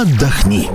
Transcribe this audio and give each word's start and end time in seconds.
отдохни. 0.00 0.66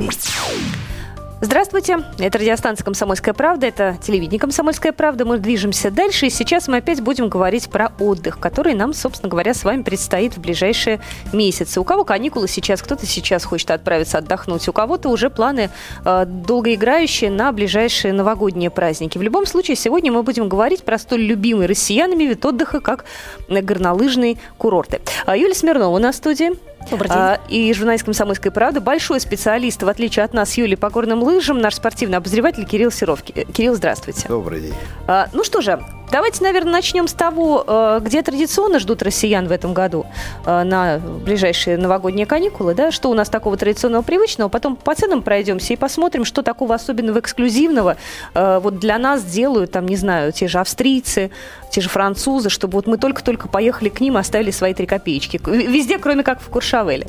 Здравствуйте, 1.42 1.97
это 2.19 2.37
радиостанция 2.37 2.85
«Комсомольская 2.85 3.33
правда», 3.33 3.66
это 3.66 3.98
телевидение 4.00 4.40
«Комсомольская 4.40 4.92
правда». 4.92 5.25
Мы 5.25 5.40
движемся 5.40 5.90
дальше, 5.90 6.27
и 6.27 6.29
сейчас 6.29 6.67
мы 6.67 6.77
опять 6.77 7.01
будем 7.01 7.27
говорить 7.27 7.69
про 7.69 7.92
отдых, 8.00 8.39
который 8.39 8.75
нам, 8.75 8.93
собственно 8.93 9.30
говоря, 9.30 9.55
с 9.55 9.64
вами 9.64 9.82
предстоит 9.82 10.38
в 10.38 10.41
ближайшие 10.41 11.02
месяцы. 11.34 11.79
У 11.79 11.83
кого 11.83 12.03
каникулы 12.03 12.47
сейчас, 12.47 12.83
кто-то 12.83 13.07
сейчас 13.07 13.43
хочет 13.45 13.71
отправиться 13.71 14.19
отдохнуть, 14.19 14.67
у 14.67 14.73
кого-то 14.73 15.09
уже 15.09 15.31
планы 15.31 15.71
э, 16.05 16.25
долгоиграющие 16.27 17.31
на 17.31 17.51
ближайшие 17.51 18.13
новогодние 18.13 18.69
праздники. 18.69 19.17
В 19.17 19.23
любом 19.23 19.47
случае, 19.47 19.75
сегодня 19.75 20.11
мы 20.11 20.21
будем 20.21 20.47
говорить 20.49 20.83
про 20.83 20.99
столь 20.99 21.21
любимый 21.21 21.65
россиянами 21.65 22.25
вид 22.25 22.45
отдыха, 22.45 22.79
как 22.79 23.05
горнолыжные 23.49 24.37
курорты. 24.59 25.01
А 25.25 25.35
Юлия 25.35 25.55
Смирнова 25.55 25.97
на 25.97 26.13
студии. 26.13 26.51
Добрый 26.89 27.09
день. 27.09 27.17
А, 27.17 27.39
и 27.48 27.73
журналист 27.73 28.05
«Комсомольской 28.05 28.52
правды», 28.52 28.80
большой 28.80 29.20
специалист, 29.20 29.81
в 29.81 29.88
отличие 29.88 30.25
от 30.25 30.34
нас, 30.34 30.55
Юлии, 30.57 30.75
по 30.75 30.89
горным 30.89 31.23
лыжам, 31.23 31.59
наш 31.59 31.75
спортивный 31.75 32.17
обозреватель 32.17 32.66
Кирилл 32.66 32.91
Серовки. 32.91 33.31
Э, 33.35 33.45
Кирилл, 33.45 33.75
здравствуйте. 33.75 34.27
Добрый 34.27 34.61
день. 34.61 34.73
А, 35.08 35.27
ну 35.34 35.44
что 35.44 35.61
же, 35.61 35.81
давайте, 36.15 36.45
наверное, 36.45 36.71
начнем 36.71 37.09
с 37.09 37.13
того, 37.13 37.65
э, 37.67 37.99
где 38.01 38.21
традиционно 38.21 38.79
ждут 38.79 39.01
россиян 39.03 39.49
в 39.49 39.51
этом 39.51 39.73
году 39.73 40.05
э, 40.45 40.63
на 40.63 40.97
ближайшие 40.97 41.75
новогодние 41.75 42.25
каникулы, 42.25 42.73
да, 42.73 42.89
что 42.91 43.09
у 43.09 43.13
нас 43.13 43.27
такого 43.27 43.57
традиционного 43.57 44.01
привычного, 44.01 44.47
потом 44.47 44.77
по 44.77 44.95
ценам 44.95 45.21
пройдемся 45.21 45.73
и 45.73 45.75
посмотрим, 45.75 46.23
что 46.23 46.41
такого 46.41 46.73
особенного 46.73 47.19
эксклюзивного 47.19 47.97
вот 48.33 48.79
для 48.79 48.97
нас 48.97 49.23
делают, 49.23 49.71
там, 49.71 49.88
не 49.88 49.97
знаю, 49.97 50.31
те 50.31 50.47
же 50.47 50.59
австрийцы, 50.59 51.31
те 51.69 51.81
же 51.81 51.89
французы, 51.89 52.49
чтобы 52.49 52.75
вот 52.75 52.88
мы 52.88 52.97
только-только 52.97 53.49
поехали 53.49 53.89
к 53.89 53.99
ним 53.99 54.16
оставили 54.16 54.52
свои 54.52 54.73
три 54.73 54.85
копеечки. 54.85 55.41
Везде, 55.45 55.97
кроме 55.97 56.23
как 56.23 56.39
в 56.39 56.47
Куршавеле. 56.49 57.07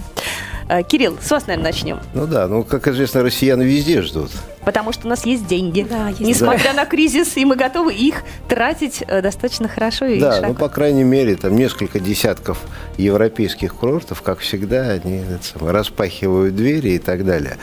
Э, 0.68 0.82
Кирилл, 0.82 1.16
с 1.20 1.30
вас, 1.30 1.46
наверное, 1.46 1.70
начнем. 1.70 1.98
Ну 2.14 2.26
да, 2.26 2.48
ну, 2.48 2.64
как 2.64 2.88
известно, 2.88 3.22
россияне 3.22 3.64
везде 3.64 4.02
ждут. 4.02 4.30
Потому 4.64 4.92
что 4.92 5.06
у 5.06 5.10
нас 5.10 5.24
есть 5.24 5.46
деньги. 5.46 5.86
Да, 5.88 6.08
есть. 6.08 6.20
Несмотря 6.20 6.72
на 6.72 6.86
кризис, 6.86 7.36
и 7.36 7.44
мы 7.44 7.54
готовы 7.54 7.94
их 7.94 8.22
тратить 8.48 9.04
э, 9.06 9.22
достаточно 9.22 9.68
хорошо 9.68 10.06
и 10.06 10.18
Да, 10.18 10.32
широко. 10.32 10.48
ну, 10.48 10.54
по 10.58 10.68
крайней 10.68 11.04
мере, 11.04 11.36
там 11.36 11.54
несколько 11.54 12.00
десятков 12.00 12.58
европейских 12.98 13.74
курортов, 13.74 14.22
как 14.22 14.40
всегда, 14.40 14.90
они 14.90 15.18
это 15.18 15.44
самое, 15.44 15.72
распахивают 15.72 16.56
двери 16.56 16.90
и 16.90 16.98
так 16.98 17.24
далее. 17.24 17.58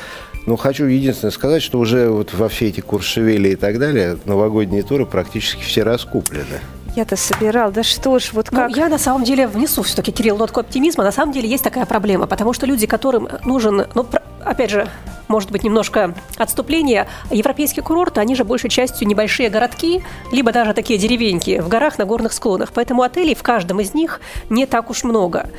Ну, 0.45 0.55
хочу 0.55 0.85
единственное 0.85 1.31
сказать, 1.31 1.63
что 1.63 1.79
уже 1.79 2.09
вот 2.09 2.33
во 2.33 2.47
все 2.49 2.67
эти 2.67 2.81
куршевели 2.81 3.49
и 3.49 3.55
так 3.55 3.79
далее 3.79 4.17
новогодние 4.25 4.83
туры 4.83 5.05
практически 5.05 5.61
все 5.63 5.83
раскуплены. 5.83 6.59
Я-то 6.95 7.15
собирал, 7.15 7.71
да 7.71 7.81
что 7.81 8.19
ж, 8.19 8.33
вот 8.33 8.49
Ну, 8.51 8.57
как... 8.57 8.77
я 8.77 8.87
на 8.87 8.99
самом 8.99 9.23
деле 9.23 9.47
внесу 9.47 9.81
все-таки, 9.81 10.11
Кирилл, 10.11 10.37
нотку 10.37 10.59
оптимизма. 10.59 11.03
На 11.03 11.11
самом 11.11 11.31
деле 11.33 11.49
есть 11.49 11.63
такая 11.63 11.85
проблема, 11.85 12.27
потому 12.27 12.53
что 12.53 12.67
люди, 12.67 12.85
которым 12.85 13.27
нужен, 13.43 13.87
ну, 13.95 14.05
опять 14.43 14.69
же, 14.69 14.87
может 15.27 15.49
быть, 15.49 15.63
немножко 15.63 16.13
отступление. 16.37 17.07
Европейские 17.31 17.83
курорты, 17.83 18.21
они 18.21 18.35
же 18.35 18.43
большей 18.43 18.69
частью 18.69 19.07
небольшие 19.07 19.49
городки, 19.49 20.03
либо 20.31 20.51
даже 20.51 20.73
такие 20.73 20.99
деревеньки 20.99 21.59
в 21.59 21.67
горах 21.67 21.97
на 21.97 22.05
горных 22.05 22.33
склонах. 22.33 22.71
Поэтому 22.73 23.01
отелей 23.01 23.33
в 23.33 23.41
каждом 23.41 23.79
из 23.79 23.95
них 23.95 24.21
не 24.49 24.67
так 24.67 24.91
уж 24.91 25.03
много. 25.03 25.49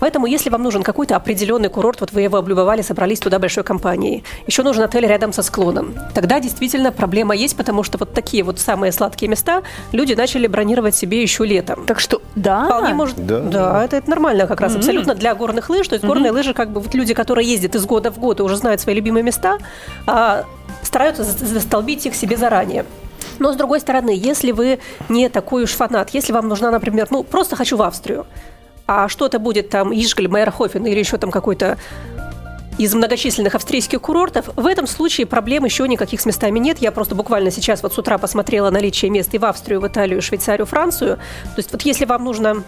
Поэтому, 0.00 0.26
если 0.26 0.50
вам 0.50 0.62
нужен 0.62 0.82
какой-то 0.82 1.14
определенный 1.16 1.68
курорт, 1.68 2.00
вот 2.00 2.12
вы 2.12 2.22
его 2.22 2.38
облюбовали, 2.38 2.82
собрались 2.82 3.20
туда 3.20 3.38
большой 3.38 3.62
компанией, 3.64 4.24
еще 4.46 4.62
нужен 4.62 4.82
отель 4.82 5.06
рядом 5.06 5.32
со 5.32 5.42
склоном, 5.42 5.94
тогда 6.14 6.40
действительно 6.40 6.90
проблема 6.90 7.34
есть, 7.36 7.56
потому 7.56 7.82
что 7.82 7.98
вот 7.98 8.12
такие 8.14 8.42
вот 8.42 8.58
самые 8.58 8.92
сладкие 8.92 9.28
места 9.28 9.62
люди 9.92 10.14
начали 10.14 10.46
бронировать 10.46 10.94
себе 10.94 11.22
еще 11.22 11.44
летом. 11.44 11.84
Так 11.86 12.00
что, 12.00 12.22
да. 12.34 12.64
Вполне 12.64 12.94
может. 12.94 13.16
Да, 13.26 13.40
Да, 13.40 13.50
да. 13.72 13.84
это, 13.84 13.96
это 13.96 14.10
нормально 14.10 14.46
как 14.46 14.60
раз 14.60 14.72
Мгм. 14.72 14.80
абсолютно 14.80 15.14
для 15.14 15.34
горных 15.34 15.68
лыж. 15.70 15.86
То 15.88 15.94
есть 15.94 16.04
горные 16.04 16.32
лыжи, 16.32 16.54
как 16.54 16.70
бы 16.70 16.80
вот 16.80 16.94
люди, 16.94 17.14
которые 17.14 17.46
ездят 17.48 17.74
из 17.74 17.84
года 17.86 18.10
в 18.10 18.18
год 18.18 18.40
и 18.40 18.42
уже 18.42 18.56
знают 18.56 18.80
свои 18.80 18.94
любимые 18.94 19.22
места, 19.22 19.58
а, 20.06 20.44
стараются 20.82 21.24
за- 21.24 21.44
застолбить 21.46 22.06
их 22.06 22.14
себе 22.14 22.36
заранее. 22.36 22.84
Но 23.38 23.52
с 23.52 23.56
другой 23.56 23.80
стороны, 23.80 24.10
если 24.14 24.52
вы 24.52 24.80
не 25.08 25.28
такой 25.28 25.64
уж 25.64 25.70
фанат, 25.72 26.10
если 26.10 26.32
вам 26.32 26.48
нужна, 26.48 26.70
например, 26.70 27.06
ну 27.10 27.22
просто 27.22 27.56
хочу 27.56 27.76
в 27.76 27.82
Австрию, 27.82 28.26
а 28.92 29.08
что-то 29.08 29.38
будет 29.38 29.70
там 29.70 29.92
Ишгаль, 29.92 30.26
Майерхофен 30.26 30.84
или 30.84 30.98
еще 30.98 31.16
там 31.16 31.30
какой-то 31.30 31.78
из 32.76 32.92
многочисленных 32.92 33.54
австрийских 33.54 34.00
курортов. 34.00 34.50
В 34.56 34.66
этом 34.66 34.88
случае 34.88 35.28
проблем 35.28 35.64
еще 35.64 35.86
никаких 35.86 36.20
с 36.20 36.26
местами 36.26 36.58
нет. 36.58 36.78
Я 36.78 36.90
просто 36.90 37.14
буквально 37.14 37.52
сейчас 37.52 37.84
вот 37.84 37.94
с 37.94 37.98
утра 37.98 38.18
посмотрела 38.18 38.68
наличие 38.70 39.12
мест 39.12 39.32
и 39.32 39.38
в 39.38 39.44
Австрию, 39.44 39.80
в 39.80 39.86
Италию, 39.86 40.20
Швейцарию, 40.20 40.66
Францию. 40.66 41.18
То 41.18 41.58
есть 41.58 41.70
вот 41.70 41.82
если 41.82 42.04
вам 42.04 42.24
нужно 42.24 42.64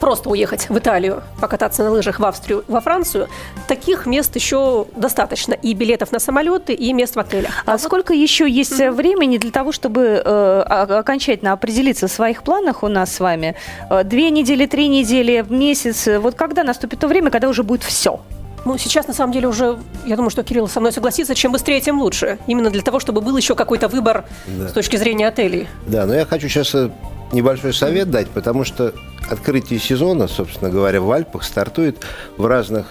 просто 0.00 0.28
уехать 0.30 0.68
в 0.68 0.78
Италию, 0.78 1.22
покататься 1.40 1.82
на 1.84 1.90
лыжах 1.90 2.18
в 2.20 2.24
Австрию, 2.24 2.64
во 2.68 2.80
Францию, 2.80 3.28
таких 3.68 4.06
мест 4.06 4.34
еще 4.36 4.86
достаточно. 4.96 5.54
И 5.54 5.74
билетов 5.74 6.12
на 6.12 6.18
самолеты, 6.18 6.72
и 6.74 6.92
мест 6.92 7.16
в 7.16 7.18
отелях. 7.18 7.62
А 7.66 7.78
сколько 7.78 8.12
еще 8.14 8.48
есть 8.48 8.78
э, 8.80 8.90
времени 8.90 9.38
для 9.38 9.50
того, 9.50 9.72
чтобы 9.72 10.22
э, 10.24 10.60
окончательно 11.00 11.52
определиться 11.52 12.08
в 12.08 12.12
своих 12.12 12.42
планах 12.42 12.82
у 12.82 12.88
нас 12.88 13.12
с 13.14 13.20
вами? 13.20 13.54
Э, 13.90 14.04
Две 14.04 14.30
недели, 14.30 14.66
три 14.66 14.88
недели, 14.88 15.44
месяц. 15.48 16.06
Вот 16.20 16.34
когда 16.34 16.62
наступит 16.64 17.00
то 17.00 17.08
время, 17.08 17.30
когда 17.30 17.48
уже 17.48 17.62
будет 17.62 17.82
все? 17.82 18.20
Ну, 18.64 18.76
сейчас, 18.78 19.06
на 19.06 19.14
самом 19.14 19.32
деле, 19.32 19.46
уже, 19.46 19.78
я 20.06 20.16
думаю, 20.16 20.30
что 20.30 20.42
Кирилл 20.42 20.66
со 20.66 20.80
мной 20.80 20.92
согласится, 20.92 21.36
чем 21.36 21.52
быстрее, 21.52 21.80
тем 21.80 22.00
лучше. 22.00 22.38
Именно 22.48 22.70
для 22.70 22.82
того, 22.82 22.98
чтобы 22.98 23.20
был 23.20 23.36
еще 23.36 23.54
какой-то 23.54 23.86
выбор 23.86 24.24
Да. 24.46 24.68
с 24.68 24.72
точки 24.72 24.96
зрения 24.96 25.28
отелей. 25.28 25.68
Да, 25.86 26.04
но 26.04 26.14
я 26.14 26.24
хочу 26.26 26.48
сейчас 26.48 26.74
э, 26.74 26.90
небольшой 27.32 27.72
совет 27.72 28.10
дать, 28.10 28.28
потому 28.28 28.64
что 28.64 28.94
открытие 29.28 29.78
сезона, 29.78 30.28
собственно 30.28 30.70
говоря, 30.70 31.00
в 31.00 31.10
Альпах 31.10 31.44
стартует 31.44 31.98
в 32.36 32.46
разных 32.46 32.86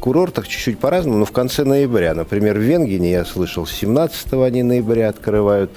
курортах 0.00 0.46
чуть-чуть 0.46 0.78
по-разному, 0.78 1.18
но 1.18 1.24
в 1.24 1.32
конце 1.32 1.64
ноября. 1.64 2.14
Например, 2.14 2.56
в 2.56 2.60
Венгене, 2.60 3.10
я 3.12 3.24
слышал, 3.24 3.66
17 3.66 4.32
они 4.34 4.62
ноября 4.62 5.08
открывают. 5.08 5.70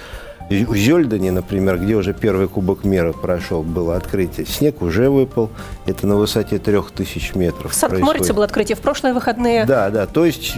В 0.50 0.76
Зельдане, 0.76 1.32
например, 1.32 1.78
где 1.78 1.96
уже 1.96 2.14
первый 2.14 2.48
кубок 2.48 2.84
мира 2.84 3.14
прошел, 3.14 3.62
было 3.62 3.96
открытие. 3.96 4.48
Снег 4.48 4.82
уже 4.82 5.10
выпал. 5.10 5.52
Это 5.86 6.08
на 6.08 6.16
высоте 6.16 6.58
3000 6.58 7.36
метров. 7.38 7.72
В 7.72 7.76
Санкт-Морице 7.76 8.34
было 8.34 8.46
открытие 8.46 8.76
в 8.76 8.80
прошлые 8.80 9.14
выходные. 9.14 9.66
Да, 9.66 9.92
да. 9.92 10.08
То 10.08 10.26
есть 10.26 10.56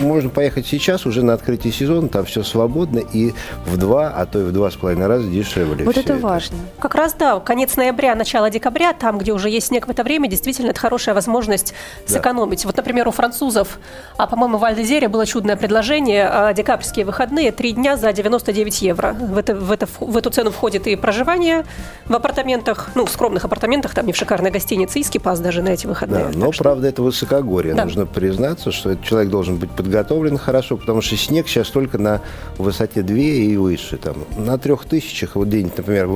можно 0.00 0.30
поехать 0.30 0.66
сейчас 0.66 1.06
уже 1.06 1.22
на 1.24 1.34
открытие 1.34 1.72
сезона, 1.72 2.08
там 2.08 2.24
все 2.24 2.44
свободно 2.44 3.00
и 3.00 3.34
в 3.66 3.76
два, 3.76 4.10
а 4.10 4.26
то 4.26 4.40
и 4.40 4.44
в 4.44 4.52
два 4.52 4.70
с 4.70 4.74
половиной 4.76 5.08
раза 5.08 5.28
дешевле. 5.28 5.84
Вот 5.84 5.96
всё 5.96 6.02
это 6.02 6.16
важно. 6.18 6.56
Как 6.78 6.94
раз, 6.94 7.14
да, 7.14 7.40
конец 7.40 7.76
ноября, 7.76 8.14
начало 8.14 8.48
декабря, 8.48 8.92
там, 8.92 9.18
где 9.18 9.32
уже 9.32 9.50
есть 9.50 9.68
снег 9.68 9.88
в 9.88 9.90
это 9.90 10.04
время, 10.04 10.28
действительно, 10.28 10.70
это 10.70 10.78
хорошая 10.78 11.16
возможность 11.16 11.74
Да. 12.06 12.14
сэкономить. 12.14 12.64
Вот, 12.64 12.76
например, 12.76 13.08
у 13.08 13.10
французов, 13.10 13.78
а, 14.18 14.28
по-моему, 14.28 14.58
в 14.58 14.64
Альдезере 14.64 15.08
было 15.08 15.26
чудное 15.26 15.56
предложение, 15.56 16.28
а, 16.30 16.52
декабрьские 16.52 17.04
выходные, 17.04 17.50
три 17.50 17.72
дня 17.72 17.96
за 17.96 18.12
99 18.12 18.82
евро. 18.82 19.16
В, 19.32 19.38
это, 19.38 19.54
в, 19.54 19.72
это, 19.72 19.88
в 19.98 20.16
эту 20.16 20.28
цену 20.30 20.50
входит 20.50 20.86
и 20.86 20.94
проживание 20.94 21.64
в 22.06 22.14
апартаментах, 22.14 22.90
ну, 22.94 23.06
в 23.06 23.10
скромных 23.10 23.44
апартаментах, 23.46 23.94
там 23.94 24.06
не 24.06 24.12
в 24.12 24.16
шикарной 24.16 24.50
гостинице, 24.50 24.98
и 24.98 25.02
скипас 25.02 25.40
даже 25.40 25.62
на 25.62 25.70
эти 25.70 25.86
выходные. 25.86 26.26
Да, 26.26 26.30
но 26.34 26.52
что- 26.52 26.64
правда 26.64 26.88
это 26.88 27.02
высокогорье. 27.02 27.74
Да. 27.74 27.84
Нужно 27.84 28.04
признаться, 28.04 28.70
что 28.72 28.90
этот 28.90 29.04
человек 29.04 29.30
должен 29.30 29.56
быть 29.56 29.70
подготовлен 29.70 30.36
хорошо, 30.36 30.76
потому 30.76 31.00
что 31.00 31.16
снег 31.16 31.48
сейчас 31.48 31.68
только 31.68 31.96
на 31.98 32.20
высоте 32.58 33.02
2 33.02 33.16
и 33.16 33.56
выше. 33.56 33.96
Там, 33.96 34.16
на 34.36 34.58
трех 34.58 34.84
тысячах, 34.84 35.34
вот 35.36 35.48
где-нибудь, 35.48 35.78
например, 35.78 36.08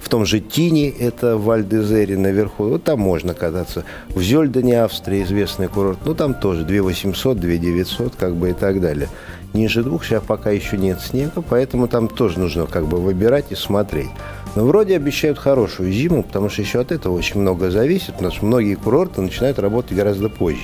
в 0.00 0.08
том 0.08 0.24
же 0.24 0.40
Тине, 0.40 0.88
это 0.88 1.36
в 1.36 1.44
Вальдезере 1.44 2.16
наверху, 2.16 2.64
вот 2.64 2.84
там 2.84 3.00
можно 3.00 3.34
кататься. 3.34 3.84
В 4.08 4.22
Зельдане, 4.22 4.82
Австрия, 4.82 5.22
известный 5.24 5.68
курорт, 5.68 5.98
ну 6.04 6.14
там 6.14 6.32
тоже 6.32 6.64
2 6.64 6.82
800, 6.82 7.38
2 7.38 7.56
900, 7.56 8.14
как 8.16 8.34
бы 8.34 8.50
и 8.50 8.52
так 8.54 8.80
далее. 8.80 9.08
Ниже 9.56 9.82
двух 9.82 10.04
сейчас 10.04 10.22
пока 10.22 10.50
еще 10.50 10.76
нет 10.76 11.00
снега, 11.00 11.40
поэтому 11.40 11.88
там 11.88 12.08
тоже 12.08 12.38
нужно 12.38 12.66
как 12.66 12.86
бы 12.86 12.98
выбирать 12.98 13.46
и 13.50 13.54
смотреть. 13.54 14.10
Но 14.54 14.66
вроде 14.66 14.94
обещают 14.96 15.38
хорошую 15.38 15.90
зиму, 15.92 16.22
потому 16.22 16.50
что 16.50 16.60
еще 16.60 16.80
от 16.80 16.92
этого 16.92 17.14
очень 17.16 17.40
много 17.40 17.70
зависит, 17.70 18.12
потому 18.14 18.32
что 18.32 18.44
многие 18.44 18.74
курорты 18.74 19.22
начинают 19.22 19.58
работать 19.58 19.96
гораздо 19.96 20.28
позже. 20.28 20.60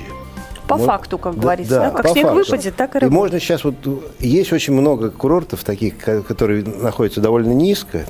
По 0.69 0.77
Вот. 0.77 0.85
факту, 0.87 1.17
как 1.17 1.37
Да, 1.37 1.41
говорится. 1.41 1.75
да, 1.75 1.91
да? 1.91 2.03
Как 2.03 2.13
снег 2.13 2.27
факту. 2.27 2.39
выпадет, 2.39 2.77
так 2.77 2.95
и 2.95 2.99
И 2.99 3.01
работает. 3.01 3.13
можно 3.13 3.41
сейчас 3.41 3.65
вот 3.65 3.75
есть 4.21 4.53
очень 4.53 4.75
много 4.75 5.11
курортов 5.11 5.65
таких, 5.65 5.97
ко- 5.97 6.21
которые 6.23 6.63
находятся 6.63 7.23
довольно 7.23 7.53
низко. 7.53 8.05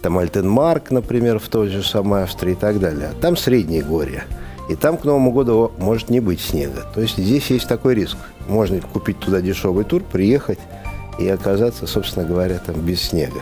Там 0.00 0.16
Альтенмарк, 0.16 0.92
например, 0.92 1.40
в 1.40 1.48
той 1.48 1.68
же 1.68 1.82
самой 1.82 2.22
Австрии 2.22 2.52
и 2.52 2.56
так 2.56 2.78
далее. 2.78 3.10
А 3.10 3.20
Там 3.20 3.36
средние 3.36 3.82
горья. 3.82 4.22
И 4.68 4.76
там 4.76 4.96
к 4.96 5.04
Новому 5.04 5.32
году 5.32 5.72
может 5.78 6.08
не 6.08 6.20
быть 6.20 6.40
снега. 6.40 6.84
То 6.94 7.00
есть 7.00 7.16
здесь 7.18 7.50
есть 7.50 7.66
такой 7.66 7.96
риск. 7.96 8.16
Можно 8.50 8.80
купить 8.80 9.20
туда 9.20 9.40
дешевый 9.40 9.84
тур, 9.84 10.02
приехать 10.02 10.58
и 11.18 11.28
оказаться, 11.28 11.86
собственно 11.86 12.26
говоря, 12.26 12.58
там 12.58 12.74
без 12.80 13.00
снега. 13.00 13.40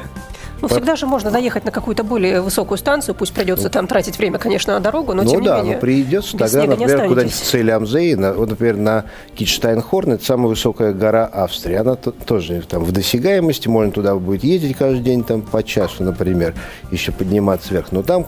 Ну, 0.60 0.69
всегда 0.69 0.96
же 0.96 1.06
можно 1.06 1.31
доехать 1.31 1.64
на 1.64 1.70
какую-то 1.70 2.02
более 2.02 2.40
высокую 2.40 2.78
станцию, 2.78 3.14
пусть 3.14 3.32
придется 3.32 3.70
там 3.70 3.87
тратить 3.87 4.19
время, 4.19 4.38
конечно, 4.38 4.75
на 4.75 4.81
дорогу, 4.81 5.14
но 5.14 5.22
ну 5.22 5.31
тем 5.31 5.44
да, 5.44 5.58
не 5.58 5.62
менее. 5.62 5.75
но 5.76 5.81
придется 5.81 6.37
без 6.37 6.50
тогда, 6.50 6.66
например, 6.66 7.06
куда-нибудь 7.06 7.34
в. 7.34 7.44
Цейлямзее, 7.44 8.16
на, 8.16 8.32
вот, 8.34 8.50
например, 8.50 8.76
на 8.76 9.05
Китштайнхорн, 9.37 10.12
это 10.12 10.25
самая 10.25 10.49
высокая 10.49 10.93
гора 10.93 11.26
Австрии. 11.26 11.76
Она 11.76 11.94
то- 11.94 12.11
тоже 12.11 12.61
там 12.69 12.82
в 12.82 12.90
досягаемости, 12.90 13.69
можно 13.69 13.93
туда 13.93 14.16
будет 14.16 14.43
ездить 14.43 14.76
каждый 14.76 15.02
день 15.02 15.22
там 15.22 15.43
по 15.43 15.62
часу, 15.62 16.02
например, 16.02 16.54
еще 16.90 17.12
подниматься 17.12 17.72
вверх. 17.72 17.93
Но 17.93 18.02
там 18.02 18.26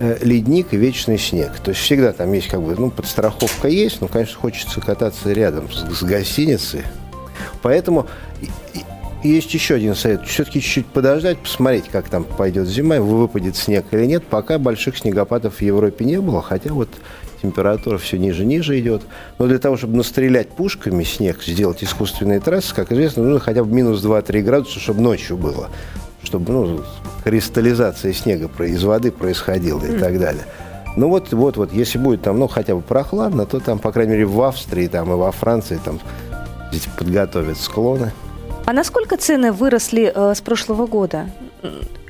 ледник 0.00 0.72
и 0.72 0.76
вечный 0.76 1.18
снег. 1.18 1.52
То 1.62 1.70
есть 1.70 1.82
всегда 1.82 2.12
там 2.12 2.32
есть 2.32 2.48
как 2.48 2.62
бы, 2.62 2.74
ну, 2.74 2.90
подстраховка 2.90 3.68
есть, 3.68 4.00
но, 4.00 4.08
конечно, 4.08 4.38
хочется 4.38 4.80
кататься 4.80 5.32
рядом 5.32 5.70
с, 5.70 5.98
с 5.98 6.02
гостиницей. 6.02 6.82
Поэтому 7.62 8.06
есть 9.22 9.52
еще 9.52 9.74
один 9.74 9.94
совет. 9.94 10.26
Все-таки 10.26 10.62
чуть-чуть 10.62 10.86
подождать, 10.86 11.38
посмотреть, 11.38 11.88
как 11.88 12.08
там 12.08 12.24
пойдет 12.24 12.66
зима, 12.66 13.00
выпадет 13.00 13.56
снег 13.56 13.86
или 13.90 14.06
нет. 14.06 14.24
Пока 14.24 14.58
больших 14.58 14.96
снегопадов 14.96 15.56
в 15.56 15.60
Европе 15.60 16.04
не 16.06 16.20
было, 16.20 16.40
хотя 16.40 16.72
вот 16.72 16.88
температура 17.42 17.98
все 17.98 18.18
ниже 18.18 18.46
ниже 18.46 18.78
идет. 18.80 19.02
Но 19.38 19.46
для 19.46 19.58
того, 19.58 19.76
чтобы 19.76 19.96
настрелять 19.96 20.48
пушками 20.48 21.04
снег, 21.04 21.42
сделать 21.42 21.84
искусственные 21.84 22.40
трассы, 22.40 22.74
как 22.74 22.92
известно, 22.92 23.22
нужно 23.22 23.40
хотя 23.40 23.62
бы 23.64 23.70
минус 23.70 24.02
2-3 24.02 24.40
градуса, 24.40 24.80
чтобы 24.80 25.02
ночью 25.02 25.36
было. 25.36 25.68
Чтобы 26.22 26.52
ну, 26.52 26.84
кристаллизация 27.24 28.12
снега 28.12 28.50
из 28.64 28.84
воды 28.84 29.10
происходила 29.10 29.84
и 29.84 29.98
так 29.98 30.18
далее. 30.18 30.44
Ну 30.96 31.08
вот, 31.08 31.32
вот, 31.32 31.56
вот, 31.56 31.72
если 31.72 31.98
будет 31.98 32.22
там, 32.22 32.38
ну, 32.38 32.48
хотя 32.48 32.74
бы 32.74 32.80
прохладно, 32.80 33.46
то 33.46 33.60
там, 33.60 33.78
по 33.78 33.92
крайней 33.92 34.12
мере, 34.12 34.26
в 34.26 34.42
Австрии 34.42 34.88
там, 34.88 35.12
и 35.12 35.16
во 35.16 35.30
Франции 35.30 35.78
там 35.84 36.00
подготовят 36.98 37.58
склоны. 37.58 38.12
А 38.66 38.72
насколько 38.72 39.16
цены 39.16 39.52
выросли 39.52 40.12
э, 40.14 40.34
с 40.34 40.40
прошлого 40.40 40.86
года? 40.86 41.26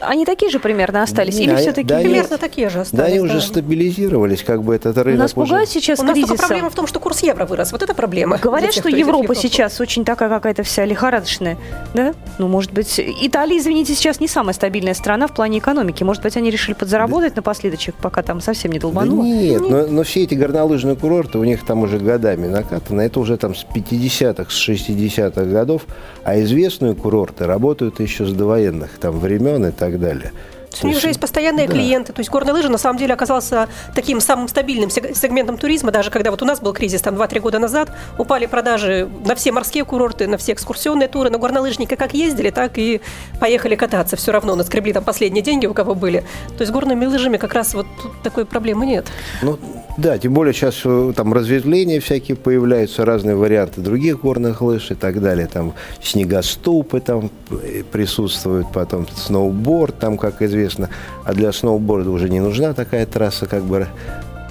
Они 0.01 0.25
такие 0.25 0.51
же 0.51 0.59
примерно 0.59 1.03
остались? 1.03 1.39
Или 1.39 1.55
все-таки 1.57 1.89
да, 1.89 2.01
примерно 2.01 2.31
нет, 2.31 2.41
такие 2.41 2.69
же 2.69 2.81
остались? 2.81 2.99
Да, 2.99 3.07
они 3.07 3.19
да. 3.19 3.25
уже 3.25 3.41
стабилизировались, 3.41 4.43
как 4.43 4.63
бы 4.63 4.75
этот 4.75 4.97
рынок 4.99 5.21
Нас 5.21 5.33
пугает 5.33 5.69
уже... 5.69 5.81
сейчас 5.81 6.01
У 6.01 6.03
нас 6.03 6.19
проблема 6.37 6.71
в 6.71 6.75
том, 6.75 6.87
что 6.87 7.01
курс 7.01 7.23
евро 7.23 7.47
вырос. 7.47 7.73
Вот 7.73 7.83
это 7.83 7.95
проблема. 7.95 8.39
Говорят, 8.39 8.71
тех, 8.71 8.83
что 8.83 8.89
Европа 8.89 9.35
сейчас 9.35 9.81
очень 9.81 10.05
такая 10.05 10.29
какая-то 10.29 10.63
вся 10.63 10.85
лихорадочная. 10.85 11.59
Да? 11.95 12.15
Ну, 12.39 12.49
может 12.49 12.73
быть, 12.73 12.99
Италия, 12.99 13.59
извините, 13.59 13.95
сейчас 13.95 14.21
не 14.21 14.29
самая 14.29 14.55
стабильная 14.55 14.95
страна 14.95 15.27
в 15.27 15.35
плане 15.35 15.59
экономики. 15.59 16.03
Может 16.03 16.23
быть, 16.23 16.37
они 16.37 16.51
решили 16.51 16.75
подзаработать 16.75 17.35
да. 17.35 17.39
напоследочек, 17.39 17.95
пока 17.97 18.23
там 18.23 18.41
совсем 18.41 18.73
не 18.73 18.79
долбануло? 18.79 19.23
Да 19.23 19.29
нет, 19.29 19.61
но, 19.61 19.87
но 19.87 20.03
все 20.03 20.23
эти 20.23 20.35
горнолыжные 20.35 20.97
курорты 20.97 21.39
у 21.39 21.45
них 21.45 21.65
там 21.65 21.83
уже 21.83 21.99
годами 21.99 22.47
накатано. 22.47 23.01
Это 23.03 23.21
уже 23.21 23.37
там 23.37 23.55
с 23.55 23.65
50-х, 23.65 24.51
с 24.51 24.69
60-х 24.69 25.45
годов. 25.45 25.83
А 26.25 26.41
известные 26.41 26.95
курорты 26.95 27.47
работают 27.47 28.01
еще 28.01 28.27
с 28.27 28.33
довоенных 28.33 28.99
там 28.99 29.19
времен 29.19 29.67
и 29.67 29.71
так 29.71 29.90
далее. 29.99 30.33
У 30.83 30.87
них 30.87 30.97
уже 30.97 31.09
есть 31.09 31.21
постоянные 31.21 31.67
да. 31.67 31.75
клиенты. 31.75 32.13
То 32.13 32.21
есть 32.21 32.31
горные 32.31 32.53
лыжи 32.53 32.69
на 32.69 32.79
самом 32.79 32.99
деле 32.99 33.15
оказался 33.15 33.69
таким 33.95 34.21
самым 34.21 34.49
стабильным 34.49 34.91
сегментом 34.91 35.59
туризма. 35.59 35.91
Даже 35.91 36.11
когда 36.11 36.31
вот 36.31 36.43
у 36.43 36.45
нас 36.45 36.61
был 36.61 36.73
кризис 36.73 37.03
там 37.03 37.17
2-3 37.17 37.41
года 37.41 37.59
назад, 37.59 37.91
упали 38.19 38.47
продажи 38.47 39.09
на 39.25 39.35
все 39.35 39.53
морские 39.53 39.85
курорты, 39.85 40.27
на 40.27 40.39
все 40.39 40.53
экскурсионные 40.53 41.09
туры. 41.09 41.31
Но 41.31 41.39
горнолыжники 41.39 41.97
как 41.97 42.15
ездили, 42.15 42.51
так 42.51 42.79
и 42.79 43.01
поехали 43.41 43.75
кататься. 43.75 44.17
Все 44.17 44.33
равно 44.33 44.55
наскребли 44.55 44.93
там 44.93 45.05
последние 45.05 45.43
деньги, 45.43 45.67
у 45.67 45.75
кого 45.75 45.95
были. 45.95 46.25
То 46.57 46.63
есть 46.63 46.73
горными 46.73 47.05
лыжами 47.05 47.37
как 47.37 47.53
раз 47.53 47.75
вот 47.75 47.87
такой 48.23 48.45
проблемы 48.45 48.87
нет. 48.87 49.07
Ну, 49.43 49.59
да, 50.01 50.19
тем 50.19 50.33
более 50.33 50.55
сейчас 50.55 50.81
э, 50.85 51.13
там 51.15 51.33
разветвления 51.33 52.01
всякие 52.01 52.37
появляются, 52.37 53.05
разные 53.05 53.37
варианты 53.37 53.81
других 53.81 54.21
горных 54.21 54.63
лыж 54.63 54.91
и 54.91 54.95
так 54.95 55.21
далее. 55.21 55.47
Там 55.47 55.75
снегоступы 56.03 57.01
там 57.01 57.31
э, 57.51 57.83
присутствуют, 57.91 58.73
потом 58.73 59.07
сноуборд 59.09 59.99
там, 59.99 60.17
как 60.17 60.41
известно. 60.43 60.89
А 61.25 61.35
для 61.35 61.53
сноуборда 61.53 62.11
уже 62.11 62.31
не 62.31 62.41
нужна 62.41 62.73
такая 62.73 63.05
трасса, 63.05 63.47
как 63.47 63.65
бы, 63.65 63.87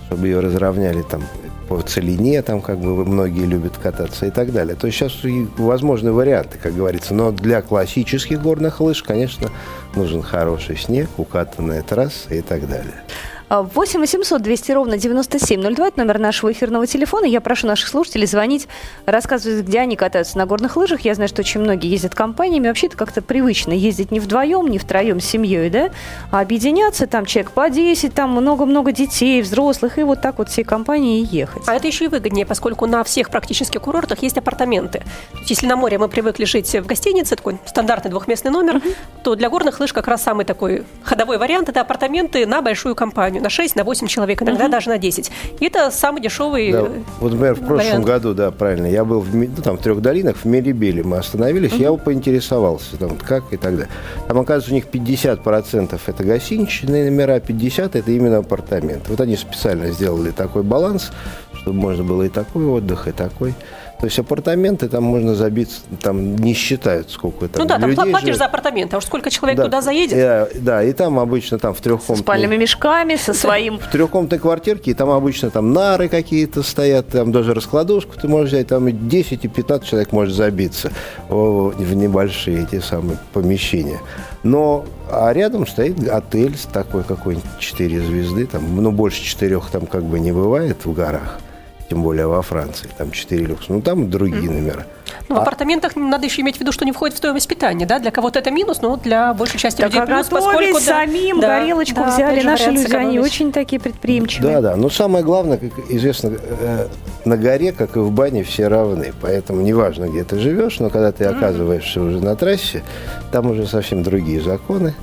чтобы 0.07 0.27
ее 0.27 0.39
разровняли 0.39 1.01
там 1.01 1.23
по 1.67 1.81
целине, 1.81 2.41
там 2.41 2.61
как 2.61 2.79
бы 2.79 3.05
многие 3.05 3.45
любят 3.45 3.77
кататься 3.77 4.25
и 4.25 4.31
так 4.31 4.51
далее. 4.51 4.75
То 4.75 4.87
есть 4.87 4.99
сейчас 4.99 5.13
возможны 5.57 6.11
варианты, 6.11 6.57
как 6.61 6.75
говорится. 6.75 7.13
Но 7.13 7.31
для 7.31 7.61
классических 7.61 8.41
горных 8.41 8.81
лыж, 8.81 9.03
конечно, 9.03 9.49
нужен 9.95 10.21
хороший 10.21 10.77
снег, 10.77 11.09
укатанная 11.17 11.81
трасса 11.81 12.33
и 12.33 12.41
так 12.41 12.67
далее. 12.67 13.03
8 13.49 13.99
800 13.99 14.41
200 14.43 14.71
ровно 14.73 14.97
9702, 14.97 15.87
это 15.87 15.99
номер 15.99 16.19
нашего 16.19 16.51
эфирного 16.51 16.85
телефона. 16.85 17.25
Я 17.25 17.41
прошу 17.41 17.65
наших 17.65 17.89
слушателей 17.89 18.27
звонить, 18.27 18.67
рассказывать, 19.07 19.65
где 19.65 19.79
они 19.79 19.95
катаются 19.95 20.37
на 20.37 20.45
горных 20.45 20.77
лыжах. 20.77 21.01
Я 21.01 21.15
знаю, 21.15 21.29
что 21.29 21.41
очень 21.41 21.59
многие 21.59 21.89
ездят 21.89 22.13
компаниями. 22.13 22.67
Вообще 22.67 22.87
это 22.87 22.97
как-то 22.97 23.23
привычно 23.23 23.73
ездить 23.73 24.11
не 24.11 24.19
вдвоем, 24.19 24.67
не 24.67 24.77
втроем 24.77 25.19
с 25.19 25.25
семьей, 25.25 25.71
да, 25.71 25.89
а 26.29 26.41
объединяться, 26.41 27.07
там 27.07 27.25
человек 27.25 27.51
по 27.51 27.69
10, 27.69 28.13
там 28.13 28.31
много-много 28.31 28.91
детей, 28.91 29.41
взрослых, 29.41 29.97
и 29.97 30.03
вот 30.03 30.21
так 30.21 30.37
вот 30.37 30.49
всей 30.49 30.63
компанией 30.63 31.23
ехать. 31.23 31.63
А 31.65 31.73
это 31.73 31.87
еще 31.87 32.05
и 32.05 32.07
выгоднее, 32.07 32.45
поскольку 32.45 32.85
на 32.85 33.03
всех 33.03 33.31
практически 33.31 33.79
курортах 33.79 34.21
есть 34.21 34.37
апартаменты. 34.37 34.99
То 35.31 35.37
есть, 35.39 35.49
если 35.49 35.65
на 35.65 35.75
море 35.75 35.97
мы 35.97 36.07
привыкли 36.07 36.45
жить 36.45 36.71
в 36.75 36.85
гостинице, 36.85 37.35
такой 37.35 37.57
стандартный 37.65 38.11
двухместный 38.11 38.51
номер, 38.51 38.75
угу. 38.77 38.89
то 39.23 39.35
для 39.35 39.49
горных 39.49 39.79
лыж 39.79 39.91
как 39.91 40.07
раз 40.07 40.21
самый 40.21 40.45
такой 40.45 40.83
ходовой 41.03 41.39
вариант– 41.39 41.69
это 41.69 41.81
апартаменты 41.81 42.45
на 42.45 42.61
большую 42.61 42.93
компанию 42.93 43.38
компанию 43.39 43.43
на 43.43 43.49
6, 43.49 43.75
на 43.75 43.83
8 43.83 44.07
человек, 44.07 44.41
иногда 44.41 44.65
угу. 44.65 44.71
даже 44.71 44.89
на 44.89 44.97
10. 44.97 45.31
И 45.59 45.65
это 45.65 45.91
самый 45.91 46.21
дешевый 46.21 46.71
да. 46.71 46.83
Вот, 47.19 47.31
например, 47.31 47.55
в 47.55 47.59
прошлом 47.59 47.77
вариант. 47.77 48.05
году, 48.05 48.33
да, 48.33 48.51
правильно, 48.51 48.87
я 48.87 49.03
был 49.03 49.21
в, 49.21 49.35
ну, 49.35 49.47
там, 49.63 49.77
в 49.77 49.81
трех 49.81 50.01
долинах, 50.01 50.37
в 50.37 50.45
Мерибеле 50.45 51.03
мы 51.03 51.17
остановились, 51.17 51.73
угу. 51.73 51.81
я 51.81 51.93
поинтересовался, 51.93 52.97
там, 52.97 53.17
как 53.17 53.51
и 53.51 53.57
так 53.57 53.71
далее. 53.71 53.89
Там, 54.27 54.39
оказывается, 54.39 54.71
у 54.71 54.75
них 54.75 54.85
50% 54.85 55.99
это 56.05 56.23
гостиничные 56.23 57.09
номера, 57.09 57.37
50% 57.37 57.97
это 57.97 58.11
именно 58.11 58.37
апартаменты. 58.37 59.09
Вот 59.09 59.21
они 59.21 59.35
специально 59.35 59.91
сделали 59.91 60.31
такой 60.31 60.63
баланс, 60.63 61.11
чтобы 61.53 61.79
можно 61.79 62.03
было 62.03 62.23
и 62.23 62.29
такой 62.29 62.65
отдых, 62.65 63.07
и 63.07 63.11
такой. 63.11 63.53
То 63.99 64.05
есть 64.05 64.17
апартаменты 64.17 64.87
там 64.87 65.03
можно 65.03 65.35
забиться, 65.35 65.81
там 66.01 66.37
не 66.37 66.53
считают, 66.53 67.11
сколько 67.11 67.49
там 67.49 67.61
Ну 67.61 67.67
да, 67.67 67.79
там 67.79 67.89
людей 67.89 68.05
платишь 68.05 68.27
живет. 68.27 68.37
за 68.37 68.45
апартаменты, 68.45 68.95
а 68.95 68.99
уж 68.99 69.05
сколько 69.05 69.29
человек 69.29 69.57
да. 69.57 69.65
туда 69.65 69.81
заедет. 69.81 70.17
Да, 70.17 70.47
да, 70.55 70.83
и 70.83 70.93
там 70.93 71.19
обычно 71.19 71.59
там 71.59 71.73
в 71.73 71.81
трехкомнатной... 71.81 72.15
С 72.15 72.19
спальными 72.21 72.55
мешками, 72.55 73.17
со 73.17 73.33
своим... 73.33 73.77
В 73.77 73.89
трехкомнатной 73.91 74.39
квартирке, 74.39 74.91
и 74.91 74.93
там 74.93 75.09
обычно 75.09 75.49
там 75.49 75.73
нары 75.73 76.07
какие-то 76.07 76.63
стоят, 76.63 77.09
там 77.09 77.33
даже 77.33 77.53
раскладушку 77.53 78.17
ты 78.17 78.29
можешь 78.29 78.53
взять, 78.53 78.67
там 78.67 78.87
и 78.87 78.93
10, 78.93 79.43
и 79.43 79.47
15 79.49 79.85
человек 79.85 80.13
может 80.13 80.33
забиться 80.33 80.93
в 81.27 81.93
небольшие 81.93 82.63
эти 82.63 82.79
самые 82.79 83.17
помещения. 83.33 83.99
Но 84.43 84.85
а 85.11 85.33
рядом 85.33 85.67
стоит 85.67 86.07
отель 86.07 86.55
такой 86.71 87.03
какой-нибудь 87.03 87.59
4 87.59 87.99
звезды, 87.99 88.45
там, 88.45 88.81
ну, 88.81 88.93
больше 88.93 89.21
четырех 89.21 89.69
там 89.69 89.87
как 89.87 90.03
бы 90.03 90.21
не 90.21 90.31
бывает 90.31 90.85
в 90.85 90.93
горах 90.93 91.39
тем 91.89 92.03
более 92.03 92.27
во 92.27 92.41
Франции, 92.41 92.89
там 92.97 93.11
4 93.11 93.45
люкс, 93.45 93.67
ну 93.67 93.81
там 93.81 94.09
другие 94.09 94.43
mm. 94.43 94.51
номера. 94.51 94.85
Ну, 95.27 95.35
а... 95.35 95.39
в 95.39 95.41
апартаментах 95.41 95.95
надо 95.95 96.25
еще 96.25 96.41
иметь 96.41 96.57
в 96.57 96.59
виду, 96.59 96.71
что 96.71 96.85
не 96.85 96.91
входит 96.91 97.15
в 97.15 97.17
стоимость 97.17 97.47
питания, 97.47 97.85
да? 97.85 97.99
Для 97.99 98.11
кого-то 98.11 98.39
это 98.39 98.51
минус, 98.51 98.81
но 98.81 98.95
для 98.95 99.33
большей 99.33 99.59
части 99.59 99.81
так 99.81 99.91
людей 99.91 100.05
плюс, 100.05 100.27
поскольку... 100.27 100.79
самим, 100.79 101.39
да, 101.39 101.59
горелочку 101.59 101.95
да, 102.01 102.09
взяли. 102.09 102.41
Наши 102.41 102.69
люди, 102.69 102.95
они 102.95 103.19
очень 103.19 103.51
такие 103.51 103.79
предприимчивые. 103.79 104.55
Да, 104.55 104.61
да, 104.61 104.75
но 104.75 104.89
самое 104.89 105.23
главное, 105.23 105.57
как 105.57 105.71
известно, 105.89 106.33
э, 106.37 106.87
на 107.25 107.37
горе, 107.37 107.71
как 107.71 107.95
и 107.95 107.99
в 107.99 108.11
бане, 108.11 108.43
все 108.43 108.67
равны. 108.67 109.13
Поэтому 109.21 109.61
неважно, 109.61 110.09
где 110.09 110.23
ты 110.23 110.37
живешь, 110.37 110.79
но 110.79 110.89
когда 110.89 111.11
ты 111.11 111.25
оказываешься 111.25 112.01
уже 112.01 112.19
на 112.23 112.35
трассе, 112.35 112.83
там 113.31 113.49
уже 113.49 113.65
совсем 113.65 114.03
другие 114.03 114.41
законы. 114.41 114.93